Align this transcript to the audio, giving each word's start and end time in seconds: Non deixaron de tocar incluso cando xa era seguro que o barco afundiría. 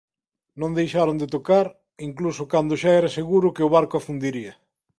Non 0.59 0.75
deixaron 0.79 1.17
de 1.21 1.27
tocar 1.35 1.65
incluso 2.07 2.43
cando 2.53 2.79
xa 2.81 2.91
era 2.99 3.15
seguro 3.17 3.53
que 3.55 3.65
o 3.67 3.73
barco 3.75 3.95
afundiría. 3.97 4.53